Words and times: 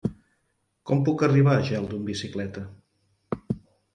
Com 0.89 1.03
puc 1.09 1.25
arribar 1.27 1.53
a 1.57 1.67
Geldo 1.69 1.99
amb 1.99 2.09
bicicleta? 2.11 2.63